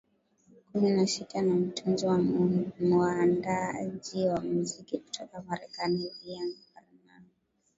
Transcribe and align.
kumi 0.71 0.89
na 0.91 1.07
sita 1.07 1.41
na 1.41 1.55
mtunzi 1.55 2.05
na 2.05 2.23
muaandaaji 2.79 4.27
wa 4.27 4.41
muziki 4.41 4.97
kutoka 4.97 5.41
Marekani 5.47 6.11
Ian 6.25 6.47
Brenann 6.73 7.25